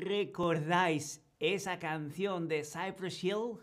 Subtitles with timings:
[0.00, 3.58] ¿Recordáis esa canción de Cypress Hill,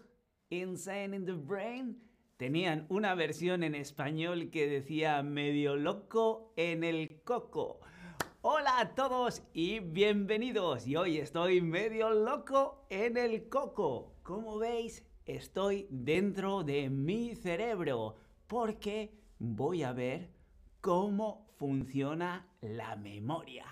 [0.51, 1.99] Insane in the Brain?
[2.37, 7.79] Tenían una versión en español que decía medio loco en el coco.
[8.41, 10.85] Hola a todos y bienvenidos.
[10.85, 14.13] Y hoy estoy medio loco en el coco.
[14.21, 20.29] Como veis, estoy dentro de mi cerebro porque voy a ver
[20.81, 23.65] cómo funciona la memoria.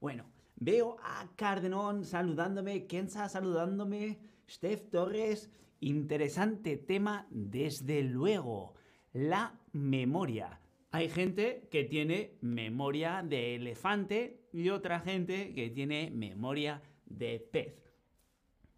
[0.00, 0.24] Bueno,
[0.60, 5.50] veo a Cardenón saludándome, Kenza saludándome, Steph Torres.
[5.80, 8.74] Interesante tema, desde luego.
[9.12, 10.60] La memoria.
[10.90, 17.74] Hay gente que tiene memoria de elefante y otra gente que tiene memoria de pez.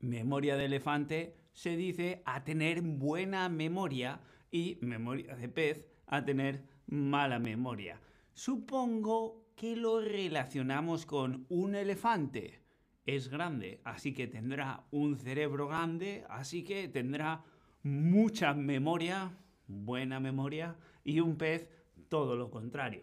[0.00, 4.20] Memoria de elefante se dice a tener buena memoria
[4.50, 8.00] y memoria de pez a tener mala memoria.
[8.32, 12.62] Supongo que lo relacionamos con un elefante.
[13.04, 17.44] Es grande, así que tendrá un cerebro grande, así que tendrá
[17.82, 21.68] mucha memoria, buena memoria, y un pez
[22.08, 23.02] todo lo contrario.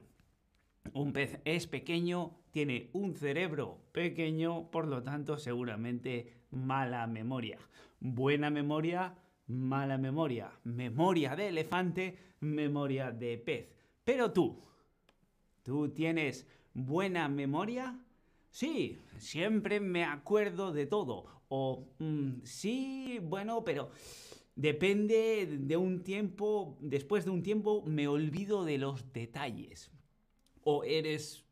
[0.93, 7.59] Un pez es pequeño, tiene un cerebro pequeño, por lo tanto seguramente mala memoria.
[7.99, 9.13] Buena memoria,
[9.45, 10.49] mala memoria.
[10.63, 13.69] Memoria de elefante, memoria de pez.
[14.03, 14.63] Pero tú,
[15.67, 17.99] ¿tú tienes buena memoria?
[18.51, 21.25] Sí, siempre me acuerdo de todo.
[21.49, 23.91] O mm, sí, bueno, pero
[24.55, 29.91] depende de un tiempo, después de un tiempo me olvido de los detalles.
[30.63, 31.43] O eres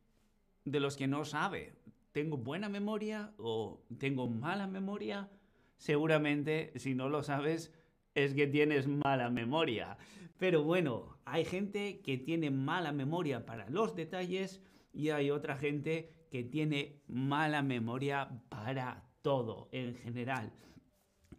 [0.63, 1.73] de los que no sabe,
[2.13, 5.30] ¿tengo buena memoria o tengo mala memoria?
[5.77, 7.73] Seguramente, si no lo sabes,
[8.13, 9.97] es que tienes mala memoria.
[10.38, 14.62] Pero bueno, hay gente que tiene mala memoria para los detalles
[14.94, 20.54] y hay otra gente que tiene mala memoria para todo en general.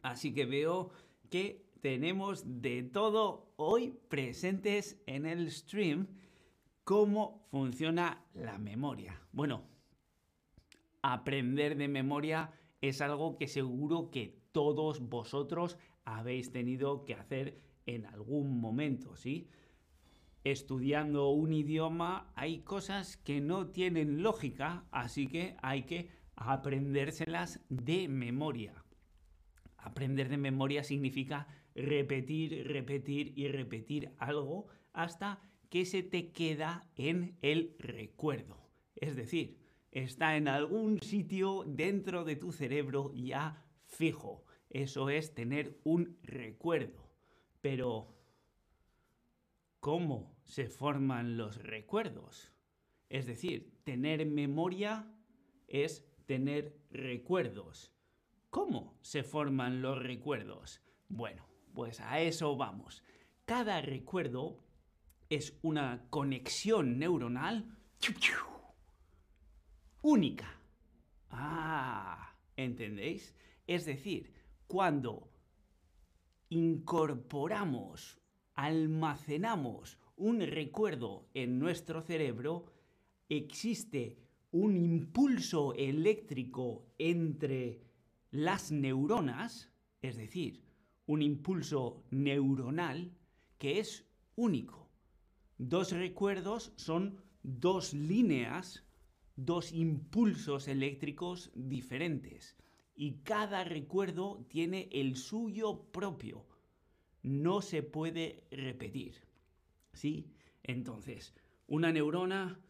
[0.02, 0.90] Así que veo
[1.30, 6.08] que tenemos de todo hoy presentes en el stream
[6.82, 9.20] cómo funciona la memoria.
[9.32, 9.62] Bueno,
[11.02, 12.50] aprender de memoria
[12.80, 19.48] es algo que seguro que todos vosotros habéis tenido que hacer en algún momento, ¿sí?
[20.46, 28.06] Estudiando un idioma hay cosas que no tienen lógica, así que hay que aprendérselas de
[28.06, 28.84] memoria.
[29.76, 37.38] Aprender de memoria significa repetir, repetir y repetir algo hasta que se te queda en
[37.42, 38.70] el recuerdo.
[38.94, 39.58] Es decir,
[39.90, 44.44] está en algún sitio dentro de tu cerebro ya fijo.
[44.70, 47.10] Eso es tener un recuerdo.
[47.60, 48.15] Pero,
[49.80, 52.52] ¿cómo se forman los recuerdos?
[53.08, 55.12] Es decir, tener memoria
[55.68, 57.92] es tener recuerdos.
[58.50, 60.80] ¿Cómo se forman los recuerdos?
[61.08, 63.02] Bueno, pues a eso vamos.
[63.44, 64.64] Cada recuerdo
[65.28, 67.76] es una conexión neuronal
[70.02, 70.60] única.
[71.30, 73.34] Ah, ¿entendéis?
[73.66, 74.32] Es decir,
[74.66, 75.28] cuando
[76.48, 78.20] incorporamos,
[78.56, 82.72] almacenamos un recuerdo en nuestro cerebro,
[83.28, 84.18] existe
[84.50, 87.82] un impulso eléctrico entre
[88.30, 90.64] las neuronas, es decir,
[91.06, 93.12] un impulso neuronal
[93.58, 94.88] que es único.
[95.58, 98.84] Dos recuerdos son dos líneas,
[99.36, 102.56] dos impulsos eléctricos diferentes
[102.94, 106.46] y cada recuerdo tiene el suyo propio.
[107.26, 109.16] No se puede repetir.
[109.92, 110.32] ¿Sí?
[110.62, 111.34] Entonces,
[111.66, 112.60] una neurona,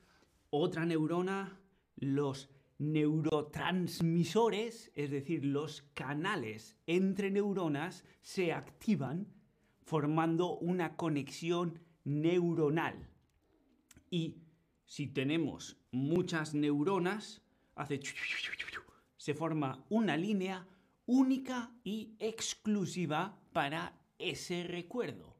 [0.48, 1.60] otra neurona,
[1.96, 9.28] los neurotransmisores, es decir, los canales entre neuronas, se activan
[9.82, 13.10] formando una conexión neuronal.
[14.10, 14.38] Y
[14.86, 17.42] si tenemos muchas neuronas,
[17.74, 18.00] hace
[19.18, 20.66] se forma una línea
[21.04, 25.36] única y exclusiva para ese recuerdo.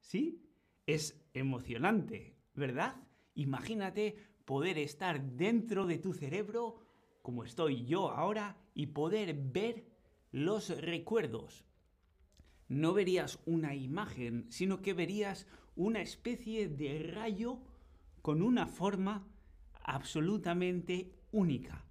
[0.00, 0.42] ¿Sí?
[0.86, 2.96] Es emocionante, ¿verdad?
[3.34, 6.80] Imagínate poder estar dentro de tu cerebro,
[7.22, 9.86] como estoy yo ahora, y poder ver
[10.30, 11.64] los recuerdos.
[12.68, 15.46] No verías una imagen, sino que verías
[15.76, 17.60] una especie de rayo
[18.22, 19.26] con una forma
[19.82, 21.84] absolutamente única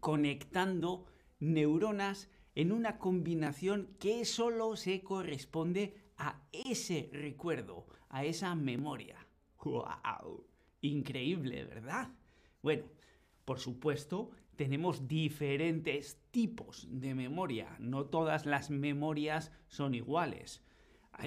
[0.00, 1.06] conectando
[1.38, 9.26] neuronas en una combinación que solo se corresponde a ese recuerdo, a esa memoria.
[9.64, 10.46] ¡Wow!
[10.82, 12.08] Increíble, ¿verdad?
[12.62, 12.84] Bueno,
[13.44, 17.76] Por supuesto, tenemos diferentes tipos de memoria.
[17.80, 20.62] No todas las memorias son iguales.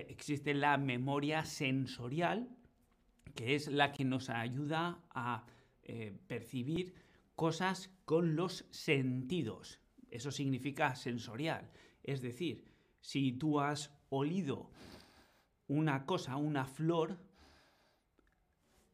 [0.07, 2.49] Existe la memoria sensorial,
[3.35, 5.45] que es la que nos ayuda a
[5.83, 6.93] eh, percibir
[7.35, 9.79] cosas con los sentidos.
[10.15, 11.69] Eso significa sensorial.
[12.01, 12.63] Es decir,
[13.01, 14.71] si tú has olido
[15.67, 17.17] una cosa, una flor,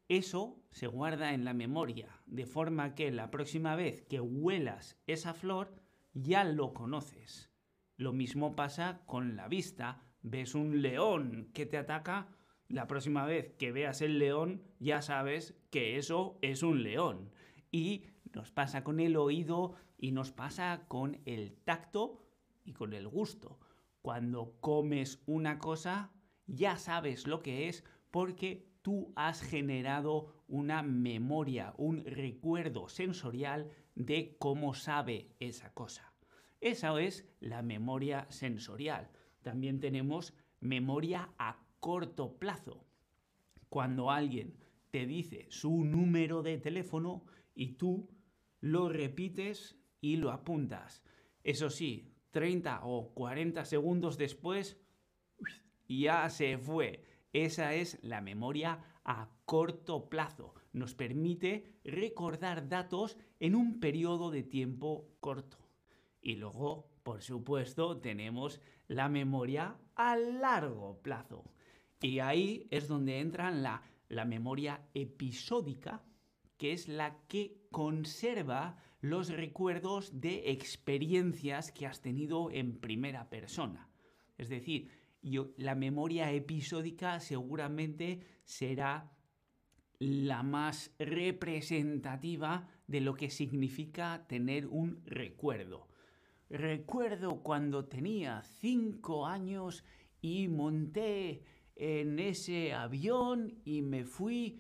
[0.07, 5.33] eso se guarda en la memoria, de forma que la próxima vez que huelas esa
[5.33, 5.75] flor,
[6.13, 7.51] ya lo conoces.
[7.97, 10.01] Lo mismo pasa con la vista.
[10.23, 12.29] Ves un león que te ataca,
[12.67, 17.31] la próxima vez que veas el león, ya sabes que eso es un león.
[17.71, 22.21] Y nos pasa con el oído y nos pasa con el tacto
[22.63, 23.59] y con el gusto.
[24.01, 26.11] Cuando comes una cosa,
[26.47, 34.35] ya sabes lo que es porque tú has generado una memoria, un recuerdo sensorial de
[34.39, 36.13] cómo sabe esa cosa.
[36.59, 39.09] Esa es la memoria sensorial.
[39.41, 42.85] También tenemos memoria a corto plazo.
[43.69, 44.55] Cuando alguien
[44.91, 47.23] te dice su número de teléfono
[47.55, 48.09] y tú
[48.61, 51.03] lo repites y lo apuntas.
[51.43, 54.77] Eso sí, 30 o 40 segundos después
[55.87, 57.03] ya se fue.
[57.33, 60.53] Esa es la memoria a corto plazo.
[60.73, 65.57] Nos permite recordar datos en un periodo de tiempo corto.
[66.21, 71.43] Y luego, por supuesto, tenemos la memoria a largo plazo.
[72.01, 76.03] Y ahí es donde entra la, la memoria episódica,
[76.61, 83.89] que es la que conserva los recuerdos de experiencias que has tenido en primera persona.
[84.37, 84.87] Es decir,
[85.57, 89.11] la memoria episódica seguramente será
[89.97, 95.87] la más representativa de lo que significa tener un recuerdo.
[96.47, 99.83] Recuerdo cuando tenía cinco años
[100.21, 101.41] y monté
[101.75, 104.59] en ese avión y me fui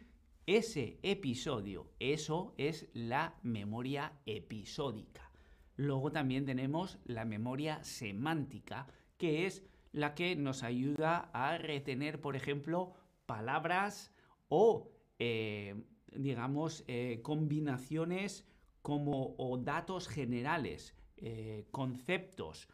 [0.57, 1.91] ese episodio.
[1.99, 5.31] Eso es la memoria episódica.
[5.77, 8.87] Luego también tenemos la memoria semántica,
[9.17, 9.63] que es
[9.93, 12.93] la que nos ayuda a retener, por ejemplo,
[13.25, 14.11] palabras
[14.49, 18.45] o, eh, digamos, eh, combinaciones
[18.81, 22.67] como o datos generales, eh, conceptos.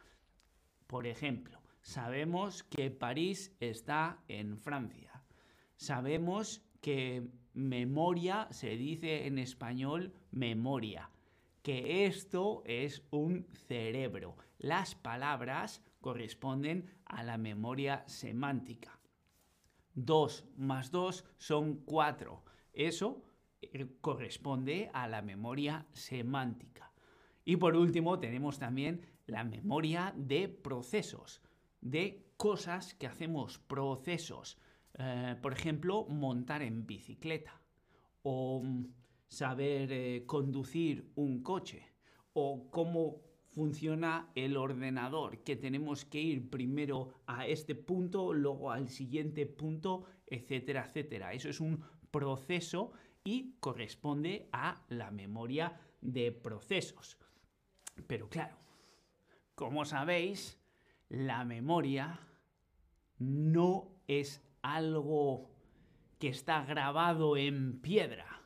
[0.87, 5.23] Por ejemplo, sabemos que París está en Francia.
[5.75, 7.27] Sabemos que
[7.57, 11.09] memoria se dice en español memoria,
[11.63, 14.37] que esto es un cerebro.
[14.59, 18.99] Las palabras corresponden a la memoria semántica.
[19.95, 22.43] 2 más 2 son 4.
[22.73, 23.23] Eso
[23.61, 26.93] eh, corresponde a la memoria semántica.
[27.43, 31.41] Y por último tenemos también la memoria de procesos,
[31.81, 34.57] de cosas que hacemos, procesos.
[34.97, 37.61] Eh, por ejemplo, montar en bicicleta
[38.23, 38.85] o mm,
[39.27, 41.83] saber eh, conducir un coche
[42.33, 48.89] o cómo funciona el ordenador, que tenemos que ir primero a este punto, luego al
[48.89, 51.33] siguiente punto, etcétera, etcétera.
[51.33, 52.91] Eso es un proceso
[53.23, 57.17] y corresponde a la memoria de procesos.
[58.05, 58.57] Pero claro,
[59.55, 60.59] como sabéis,
[61.09, 62.19] la memoria
[63.17, 65.49] no es algo
[66.19, 68.37] que está grabado en piedra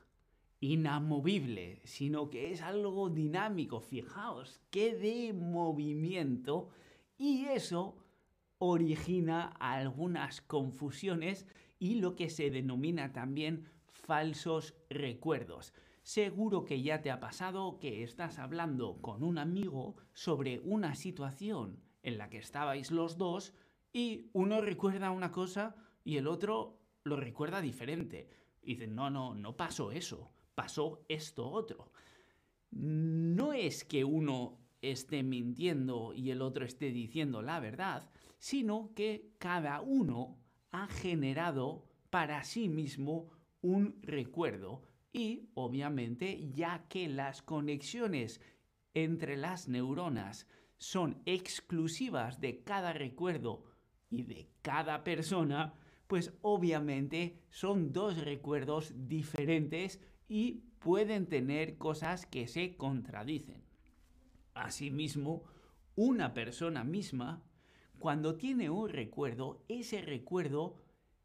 [0.60, 3.82] inamovible, sino que es algo dinámico.
[3.82, 6.70] Fijaos, que de movimiento
[7.18, 7.98] y eso
[8.60, 11.48] origina algunas confusiones
[11.80, 15.74] y lo que se denomina también falsos recuerdos.
[16.04, 21.80] Seguro que ya te ha pasado que estás hablando con un amigo sobre una situación
[22.04, 23.54] en la que estabais los dos
[23.94, 28.30] y uno recuerda una cosa y el otro lo recuerda diferente.
[28.62, 31.92] Y dicen, no, no, no pasó eso pasó esto otro.
[32.72, 39.32] No es que uno esté mintiendo y el otro esté diciendo la verdad, sino que
[39.38, 40.38] cada uno
[40.72, 43.30] ha generado para sí mismo
[43.62, 48.42] un recuerdo y obviamente ya que las conexiones
[48.94, 53.64] entre las neuronas son exclusivas de cada recuerdo
[54.10, 55.74] y de cada persona,
[56.12, 63.64] pues obviamente son dos recuerdos diferentes y pueden tener cosas que se contradicen.
[64.54, 65.46] Asimismo,
[65.96, 67.42] una persona misma,
[67.98, 70.76] cuando tiene un recuerdo, ese recuerdo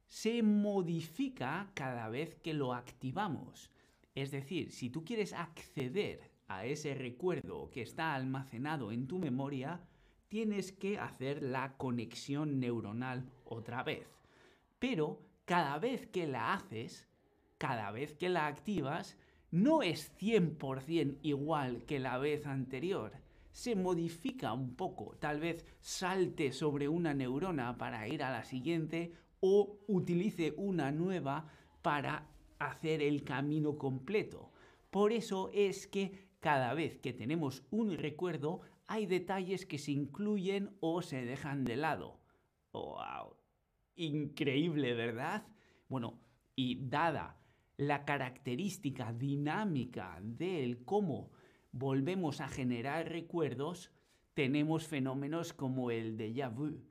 [0.07, 3.73] se modifica cada vez que lo activamos.
[4.15, 9.81] Es decir, si tú quieres acceder a ese recuerdo que está almacenado en tu memoria,
[10.29, 14.17] tienes que hacer la conexión neuronal otra vez.
[14.79, 17.09] Pero cada vez que la haces,
[17.59, 19.17] cada vez que la activas,
[19.51, 23.13] no es 100% igual que la vez anterior.
[23.53, 29.13] Se modifica un poco, tal vez salte sobre una neurona para ir a la siguiente
[29.41, 31.49] o utilice una nueva
[31.81, 32.27] para
[32.59, 34.53] hacer el camino completo.
[34.91, 40.77] Por eso es que cada vez que tenemos un recuerdo hay detalles que se incluyen
[40.81, 42.21] o se dejan de lado.
[42.73, 43.46] ¡Wow!
[43.97, 45.47] Increíble, ¿verdad?
[45.89, 46.21] Bueno,
[46.55, 47.41] y dada
[47.79, 51.31] la característica dinámica del cómo
[51.73, 53.91] volvemos a generar recuerdos,
[54.35, 56.85] tenemos fenómenos como el déjà vu,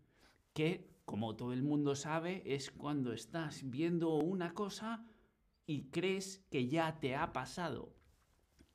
[0.53, 5.05] que, como todo el mundo sabe, es cuando estás viendo una cosa
[5.67, 7.95] y crees que ya te ha pasado.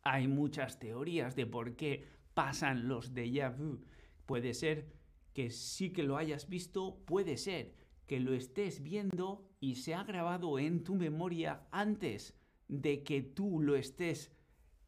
[0.03, 3.85] Hay muchas teorías de por qué pasan los déjà vu.
[4.25, 4.93] Puede ser
[5.33, 7.80] que sí que lo hayas visto, puede ser
[8.11, 12.37] que lo estés viendo y se ha grabado en tu memoria antes
[12.67, 14.33] de que tú lo estés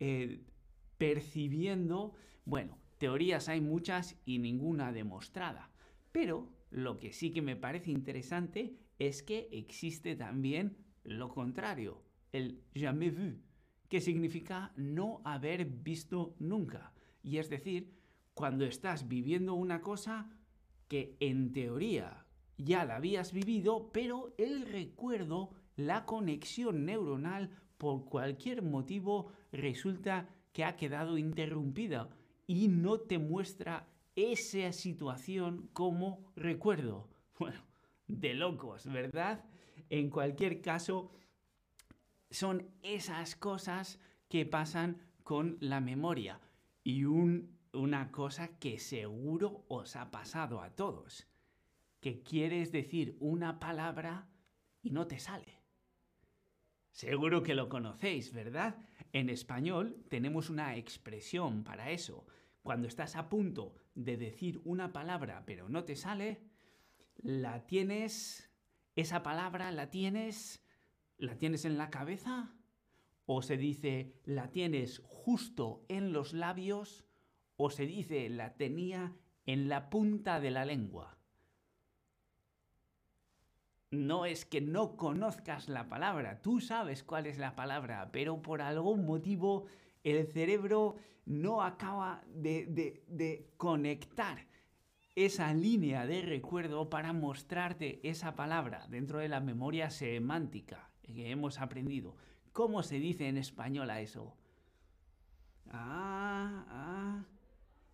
[0.01, 0.43] eh,
[0.99, 2.15] percibiendo.
[2.45, 5.71] Bueno, teorías hay muchas y ninguna demostrada.
[6.11, 12.03] Pero lo que sí que me parece interesante es que existe también lo contrario,
[12.33, 13.39] el jamais vu,
[13.89, 16.93] que significa no haber visto nunca.
[17.23, 17.95] Y es decir,
[18.35, 20.29] cuando estás viviendo una cosa
[20.89, 22.22] que en teoría
[22.59, 30.65] ya la habías vivido, pero el recuerdo, la conexión neuronal, por cualquier motivo, resulta que
[30.65, 32.11] ha quedado interrumpida
[32.47, 37.09] y no te muestra esa situación como recuerdo.
[37.39, 37.61] Bueno,
[38.07, 39.45] de locos, ¿verdad?
[39.91, 41.11] En cualquier caso,
[42.31, 46.39] son esas cosas que pasan con la memoria.
[46.85, 51.27] Y una cosa que seguro os ha pasado a todos
[52.03, 54.29] que quieres decir una palabra
[54.83, 55.63] y no te sale.
[56.91, 58.77] Seguro que lo conocéis, ¿verdad?
[59.13, 62.27] En español tenemos una expresión para eso.
[62.65, 66.43] Cuando estás a punto de decir una palabra pero no te sale,
[67.19, 68.51] la tienes,
[68.97, 70.67] esa palabra la tienes,
[71.19, 72.53] la tienes en la cabeza
[73.27, 77.07] o se dice la tienes justo en los labios
[77.57, 79.15] o se dice la tenía
[79.47, 81.22] en la punta de la lengua
[83.93, 88.63] no es que no conozcas la palabra, tú sabes cuál es la palabra, pero por
[88.63, 89.67] algún motivo
[90.03, 90.97] el cerebro
[91.27, 94.47] no acaba de, conectar
[95.15, 101.61] esa línea de recuerdo para mostrarte esa palabra dentro de la memoria semántica que hemos
[101.61, 102.17] aprendido.
[102.53, 104.35] ¿Cómo se dice en español a eso?
[105.71, 107.25] Ah, ah.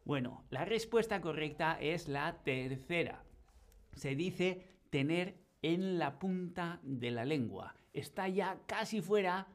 [0.04, 3.24] Bueno, la respuesta correcta es la tercera.
[3.94, 7.74] Se dice tener en la punta de la lengua.
[7.92, 9.48] Está ya casi fuera.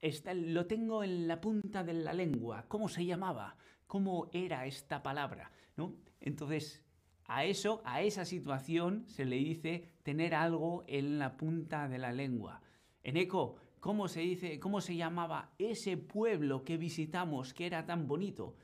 [0.00, 2.64] Está, lo tengo en la punta de la lengua.
[2.68, 3.56] ¿Cómo se llamaba?
[3.86, 5.50] ¿Cómo era esta palabra?
[5.76, 5.94] ¿No?
[6.20, 6.84] Entonces,
[7.24, 12.12] a eso, a esa situación se le dice tener algo en la punta de la
[12.12, 12.60] lengua.
[13.02, 18.06] En eco, ¿cómo se dice, cómo se llamaba ese pueblo que visitamos que era tan
[18.06, 18.56] bonito?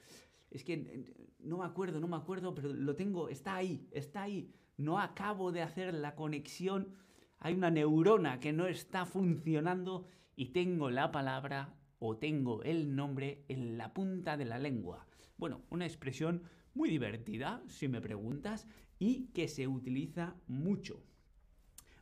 [0.50, 4.52] Es que no me acuerdo, no me acuerdo, pero lo tengo, está ahí, está ahí
[4.76, 6.95] no acabo de hacer la conexión,
[7.38, 13.45] hay una neurona que no está funcionando y tengo la palabra o tengo el nombre
[13.49, 15.07] en la punta de la lengua.
[15.37, 16.43] Bueno, una expresión
[16.75, 18.67] muy divertida, si me preguntas,
[18.99, 21.02] y que se utiliza mucho.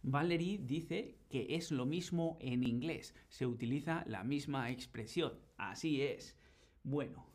[0.02, 6.38] Valerie dice que es lo mismo en inglés, se utiliza la misma expresión, así es.
[6.82, 7.29] Bueno,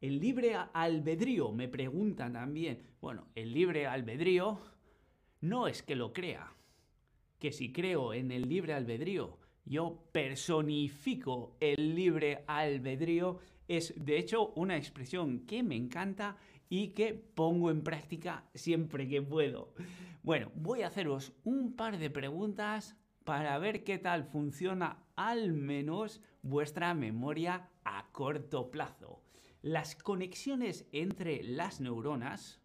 [0.00, 2.82] el libre albedrío, me preguntan también.
[3.00, 4.60] Bueno, el libre albedrío
[5.40, 6.52] no es que lo crea,
[7.38, 14.52] que si creo en el libre albedrío, yo personifico el libre albedrío, es de hecho
[14.54, 16.36] una expresión que me encanta
[16.68, 19.74] y que pongo en práctica siempre que puedo.
[20.22, 26.20] Bueno, voy a haceros un par de preguntas para ver qué tal funciona al menos
[26.42, 29.25] vuestra memoria a corto plazo.
[29.66, 32.60] Las conexiones entre las neuronas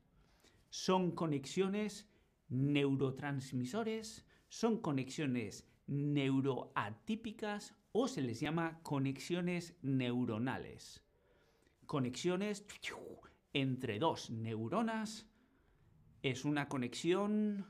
[0.69, 2.07] son conexiones
[2.49, 11.03] neurotransmisores, son conexiones neuroatípicas o se les llama conexiones neuronales.
[11.87, 12.67] Conexiones
[13.51, 15.27] entre dos neuronas
[16.21, 17.65] es una conexión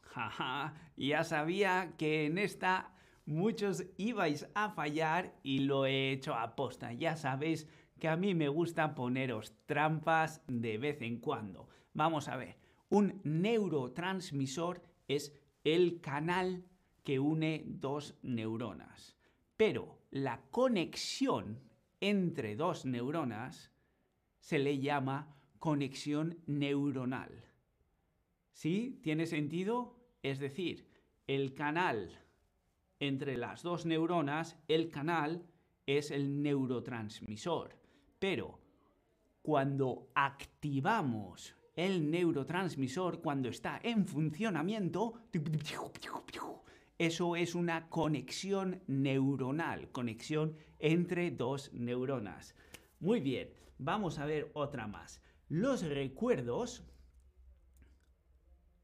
[0.00, 2.94] Jaja, ya sabía que en esta
[3.26, 6.92] muchos ibais a fallar y lo he hecho a posta.
[6.92, 7.66] Ya sabéis
[7.98, 11.68] que a mí me gusta poneros trampas de vez en cuando.
[11.94, 12.56] Vamos a ver,
[12.88, 15.32] un neurotransmisor es
[15.64, 16.64] el canal
[17.04, 19.16] que une dos neuronas.
[19.56, 21.60] Pero la conexión
[22.00, 23.70] entre dos neuronas
[24.40, 27.44] se le llama conexión neuronal.
[28.52, 28.98] ¿Sí?
[29.02, 29.96] ¿Tiene sentido?
[30.22, 30.88] Es decir,
[31.26, 32.21] el canal
[33.02, 35.44] entre las dos neuronas, el canal
[35.86, 37.76] es el neurotransmisor.
[38.20, 38.60] Pero
[39.42, 45.14] cuando activamos el neurotransmisor, cuando está en funcionamiento,
[46.96, 52.54] eso es una conexión neuronal, conexión entre dos neuronas.
[53.00, 55.20] Muy bien, vamos a ver otra más.
[55.48, 56.84] Los recuerdos,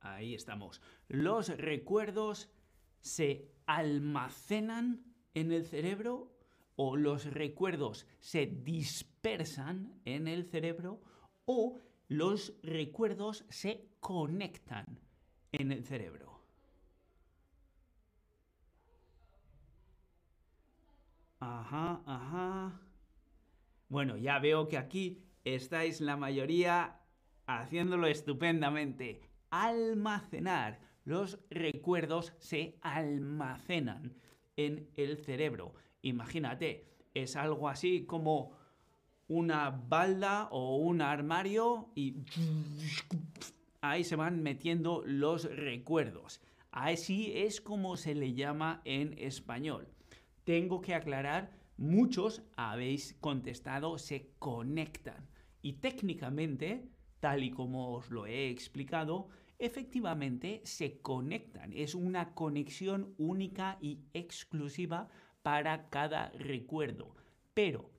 [0.01, 2.51] ahí estamos, los recuerdos
[3.01, 6.33] se almacenan en el cerebro
[6.77, 11.01] o los recuerdos se dispersan en el cerebro
[11.45, 15.01] o los recuerdos se conectan
[15.53, 16.41] en el cerebro.
[21.41, 22.81] Ajá, ajá.
[23.89, 27.01] Bueno, ya veo que aquí estáis la mayoría
[27.47, 29.21] haciéndolo estupendamente.
[29.51, 30.88] Almacenar.
[31.09, 34.13] Los recuerdos se almacenan
[34.59, 35.73] en el cerebro.
[36.03, 36.85] Imagínate,
[37.15, 38.53] es algo así como
[39.27, 42.17] una balda o un armario y
[43.81, 46.43] ahí se van metiendo los recuerdos.
[46.73, 49.89] Así es como se le llama en español.
[50.45, 55.27] Tengo que aclarar, muchos habéis contestado se conectan
[55.63, 56.87] y técnicamente,
[57.19, 61.73] tal y como os lo he explicado, efectivamente se conectan.
[61.73, 65.09] Es una conexión única y exclusiva
[65.43, 67.15] para cada recuerdo.
[67.55, 67.91] Pero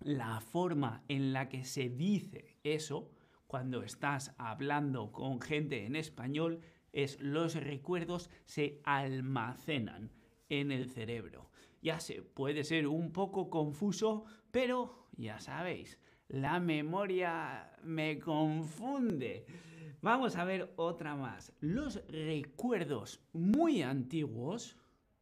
[0.00, 3.10] la forma en la que se dice eso,
[3.46, 6.60] cuando estás hablando con gente en español,
[6.92, 10.12] es los recuerdos se almacenan
[10.48, 11.50] en el cerebro.
[11.80, 19.46] Ya sé, puede ser un poco confuso, pero ya sabéis, la memoria me confunde.
[20.00, 21.52] Vamos a ver otra más.
[21.60, 24.76] Los recuerdos muy antiguos,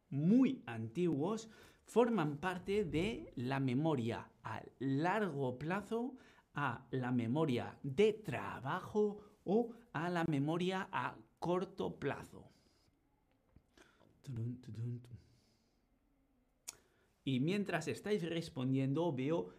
[0.09, 1.49] muy antiguos,
[1.85, 6.15] forman parte de la memoria a largo plazo,
[6.53, 12.47] a la memoria de trabajo o a la memoria a corto plazo.
[17.23, 19.49] Y mientras estáis respondiendo, veo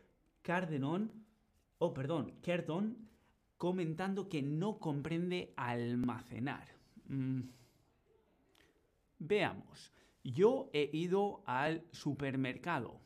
[0.43, 1.11] Cardenon,
[1.79, 3.08] oh perdón, Kerton,
[3.59, 6.69] comentando que no comprende almacenar.
[7.09, 7.41] Mm.
[9.19, 9.93] Veamos,
[10.23, 13.01] yo he ido al supermercado,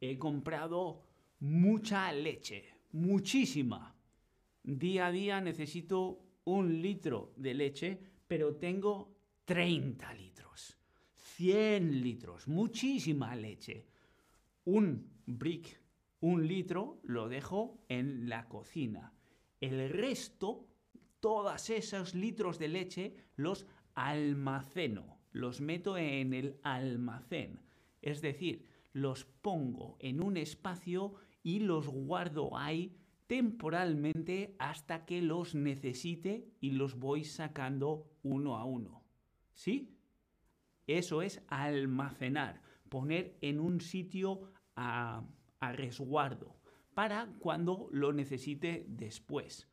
[0.00, 1.02] he comprado
[1.40, 3.96] mucha leche, muchísima.
[4.62, 10.78] Día a día necesito un litro de leche, pero tengo 30 litros,
[11.16, 13.88] 100 litros, muchísima leche.
[14.64, 15.80] Un brick,
[16.20, 19.12] un litro, lo dejo en la cocina
[19.62, 20.66] el resto,
[21.20, 27.60] todos esos litros de leche, los almaceno, los meto en el almacén.
[28.02, 32.98] Es decir, los pongo en un espacio y los guardo ahí
[33.28, 39.04] temporalmente hasta que los necesite y los voy sacando uno a uno.
[39.54, 39.96] ¿Sí?
[40.88, 44.42] Eso es almacenar, poner en un sitio
[44.74, 45.22] a,
[45.60, 46.61] a resguardo
[46.94, 49.68] para cuando lo necesite después.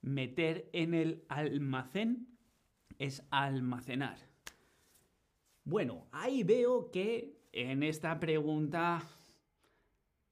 [0.00, 2.28] Meter en el almacén
[2.98, 4.18] es almacenar.
[5.64, 9.02] Bueno, ahí veo que en esta pregunta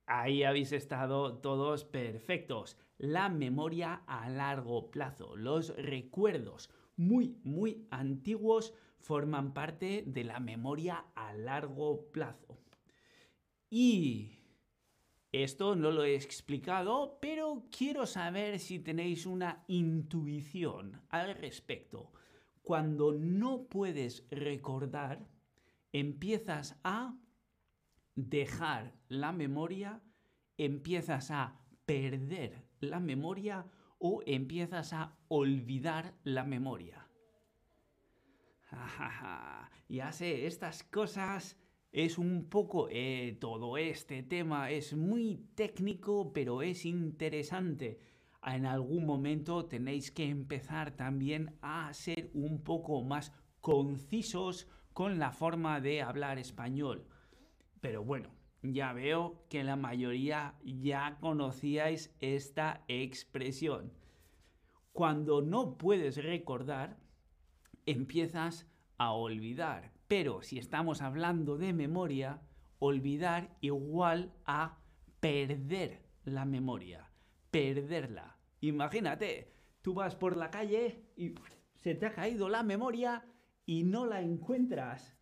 [0.05, 2.77] ahí habéis estado todos perfectos.
[2.97, 11.05] La memoria a largo plazo, los recuerdos muy, muy antiguos forman parte de la memoria
[11.15, 12.57] a largo plazo.
[13.69, 14.42] Y
[15.33, 22.13] esto no lo he explicado, pero quiero saber si tenéis una intuición al respecto.
[22.61, 25.27] Cuando no puedes recordar,
[25.91, 27.15] empiezas a
[28.15, 30.03] dejar la memoria,
[30.57, 33.65] empiezas a perder la memoria
[33.97, 37.07] o empiezas a olvidar la memoria.
[39.89, 41.57] ya sé, estas cosas
[41.93, 47.99] es un poco eh, todo este tema es muy técnico pero es interesante
[48.45, 55.31] en algún momento tenéis que empezar también a ser un poco más concisos con la
[55.31, 57.07] forma de hablar español.
[57.79, 58.29] Pero bueno,
[58.61, 63.93] ya veo que la mayoría ya conocíais esta expresión.
[64.91, 66.97] Cuando no puedes recordar,
[67.85, 69.92] empiezas a olvidar.
[70.15, 72.39] Pero si estamos hablando de memoria,
[72.77, 74.77] olvidar igual a
[75.19, 77.09] perder la memoria,
[77.49, 78.37] perderla.
[78.61, 81.33] Imagínate, tú vas por la calle y
[81.73, 83.25] se te ha caído la memoria
[83.65, 85.17] y no la encuentras.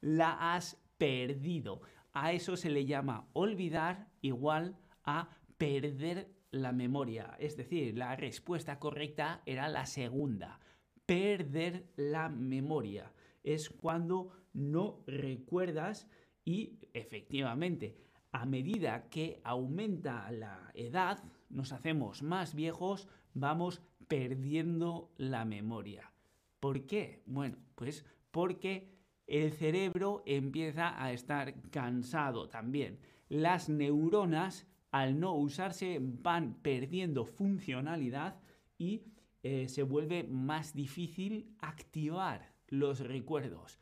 [0.00, 1.80] La has perdido.
[2.12, 5.28] A eso se le llama olvidar igual a
[5.58, 7.34] perder la memoria.
[7.40, 10.60] Es decir, la respuesta correcta era la segunda.
[11.04, 13.12] Perder la memoria.
[13.46, 16.08] Es cuando no recuerdas
[16.44, 17.96] y efectivamente,
[18.32, 26.12] a medida que aumenta la edad, nos hacemos más viejos, vamos perdiendo la memoria.
[26.58, 27.22] ¿Por qué?
[27.24, 28.92] Bueno, pues porque
[29.28, 32.98] el cerebro empieza a estar cansado también.
[33.28, 38.40] Las neuronas, al no usarse, van perdiendo funcionalidad
[38.76, 39.04] y
[39.44, 43.78] eh, se vuelve más difícil activar los recuerdos.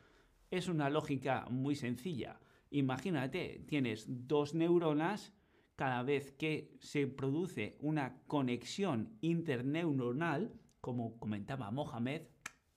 [0.51, 2.41] Es una lógica muy sencilla.
[2.71, 5.33] Imagínate, tienes dos neuronas,
[5.77, 12.23] cada vez que se produce una conexión interneuronal, como comentaba Mohamed,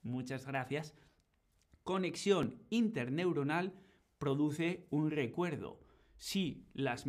[0.02, 0.94] muchas gracias,
[1.84, 3.74] conexión interneuronal
[4.18, 5.80] produce un recuerdo.
[6.16, 7.04] Si las,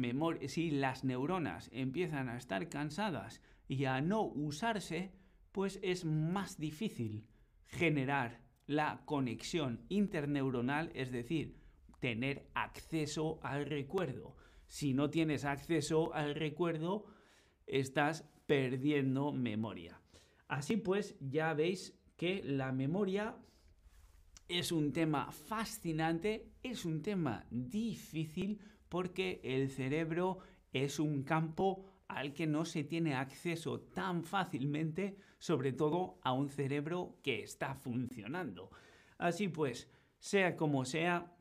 [0.48, 5.12] si las neuronas empiezan a estar cansadas y a no usarse,
[5.52, 7.28] pues es más difícil
[7.66, 11.56] generar la conexión interneuronal, es decir,
[12.00, 14.36] tener acceso al recuerdo.
[14.68, 17.08] Si no tienes acceso al recuerdo,
[17.66, 20.00] estás perdiendo memoria.
[20.48, 23.36] Así pues, ya veis que la memoria
[24.48, 30.42] es un tema fascinante, es un tema difícil porque el cerebro
[30.74, 36.50] es un campo al que no se tiene acceso tan fácilmente, sobre todo a un
[36.50, 38.70] cerebro que está funcionando.
[39.18, 41.34] Así pues, sea como sea,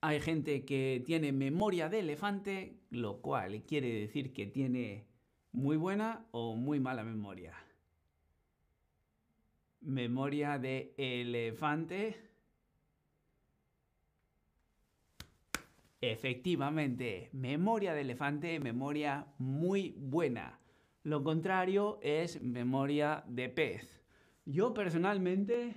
[0.00, 5.06] hay gente que tiene memoria de elefante, lo cual quiere decir que tiene
[5.52, 7.54] muy buena o muy mala memoria
[9.80, 12.29] memoria de elefante.
[16.02, 20.58] Efectivamente, memoria de elefante, memoria muy buena.
[21.02, 24.02] Lo contrario es memoria de pez.
[24.46, 25.74] Yo personalmente,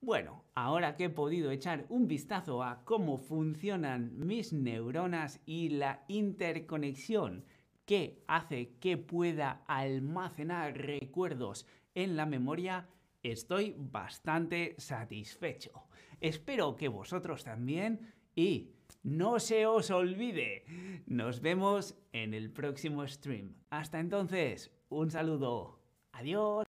[0.00, 6.04] bueno, ahora que he podido echar un vistazo a cómo funcionan mis neuronas y la
[6.08, 7.44] interconexión
[7.84, 12.88] que hace que pueda almacenar recuerdos en la memoria,
[13.22, 15.84] estoy bastante satisfecho.
[16.18, 18.72] Espero que vosotros también y
[19.02, 20.64] no se os olvide,
[21.06, 23.54] nos vemos en el próximo stream.
[23.70, 25.80] Hasta entonces, un saludo.
[26.12, 26.60] Adiós.